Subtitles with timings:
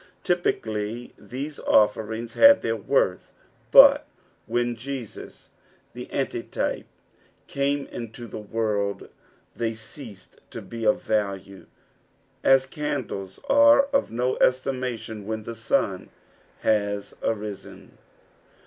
[0.23, 3.33] Typically these offerings had their worth,
[3.69, 4.07] but
[4.47, 5.51] when Jesus,
[5.93, 6.87] the Antitype,
[7.45, 9.09] came into the world,
[9.55, 11.67] they ceased to be of value,
[12.43, 16.09] as candles are of no estimation when the sun
[16.63, 17.99] baa arisen.